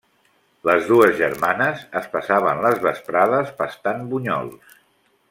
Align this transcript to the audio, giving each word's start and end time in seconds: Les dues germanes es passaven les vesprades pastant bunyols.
Les 0.67 0.87
dues 0.91 1.11
germanes 1.19 1.83
es 2.01 2.09
passaven 2.15 2.63
les 2.63 2.81
vesprades 2.87 3.53
pastant 3.61 4.03
bunyols. 4.15 4.79